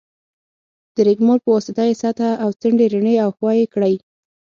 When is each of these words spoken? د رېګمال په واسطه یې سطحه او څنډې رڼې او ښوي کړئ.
د 0.95 0.97
رېګمال 1.07 1.39
په 1.43 1.49
واسطه 1.55 1.83
یې 1.89 1.95
سطحه 2.01 2.29
او 2.43 2.49
څنډې 2.59 2.85
رڼې 2.93 3.15
او 3.23 3.29
ښوي 3.37 3.63
کړئ. 3.73 3.95